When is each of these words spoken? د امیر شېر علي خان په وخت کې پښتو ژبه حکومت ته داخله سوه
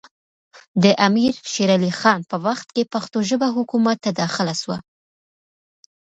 د 0.83 0.85
امیر 1.07 1.33
شېر 1.51 1.69
علي 1.77 1.91
خان 1.99 2.19
په 2.31 2.37
وخت 2.45 2.67
کې 2.75 2.89
پښتو 2.93 3.17
ژبه 3.29 3.47
حکومت 3.57 3.97
ته 4.05 4.11
داخله 4.21 4.53
سوه 4.61 4.77